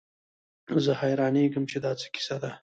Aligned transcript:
زه 0.85 0.91
حيرانېږم 1.01 1.63
چې 1.71 1.77
دا 1.85 1.91
څه 1.99 2.07
کيسه 2.13 2.35
ده. 2.43 2.51